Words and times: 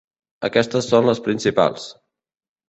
Aquestes 0.47 0.89
són 0.93 1.09
les 1.09 1.21
principals. 1.27 1.87